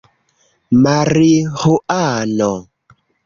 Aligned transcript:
mariĥuano 0.83 2.51